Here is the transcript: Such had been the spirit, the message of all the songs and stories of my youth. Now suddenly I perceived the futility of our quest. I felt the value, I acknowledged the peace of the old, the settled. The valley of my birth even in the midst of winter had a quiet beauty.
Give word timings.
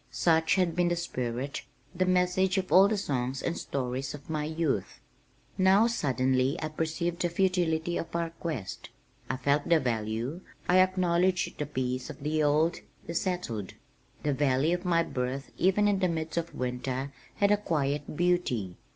Such 0.09 0.55
had 0.55 0.75
been 0.75 0.87
the 0.87 0.95
spirit, 0.95 1.61
the 1.93 2.07
message 2.07 2.57
of 2.57 2.71
all 2.71 2.87
the 2.87 2.97
songs 2.97 3.43
and 3.43 3.55
stories 3.55 4.15
of 4.15 4.31
my 4.31 4.45
youth. 4.45 4.99
Now 5.59 5.85
suddenly 5.85 6.57
I 6.59 6.69
perceived 6.69 7.21
the 7.21 7.29
futility 7.29 7.97
of 7.97 8.15
our 8.15 8.31
quest. 8.31 8.89
I 9.29 9.37
felt 9.37 9.69
the 9.69 9.79
value, 9.79 10.41
I 10.67 10.79
acknowledged 10.79 11.59
the 11.59 11.67
peace 11.67 12.09
of 12.09 12.23
the 12.23 12.41
old, 12.41 12.77
the 13.05 13.13
settled. 13.13 13.75
The 14.23 14.33
valley 14.33 14.73
of 14.73 14.85
my 14.85 15.03
birth 15.03 15.51
even 15.59 15.87
in 15.87 15.99
the 15.99 16.07
midst 16.07 16.35
of 16.35 16.55
winter 16.55 17.11
had 17.35 17.51
a 17.51 17.57
quiet 17.57 18.17
beauty. 18.17 18.77